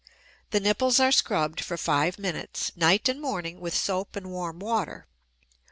The 0.49 0.59
nipples 0.59 0.99
are 0.99 1.11
scrubbed 1.11 1.61
for 1.61 1.77
five 1.77 2.17
minutes, 2.17 2.71
night 2.75 3.07
and 3.07 3.21
morning, 3.21 3.59
with 3.59 3.77
soap 3.77 4.15
and 4.15 4.31
warm 4.31 4.57
water. 4.57 5.05